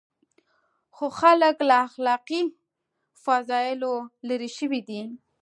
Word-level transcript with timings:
خو 0.95 1.05
خلک 1.19 1.55
له 1.69 1.75
اخلاقي 1.87 2.41
فضایلو 3.23 3.93
لرې 4.27 4.49
شوي 4.57 4.81
دي. 4.89 5.01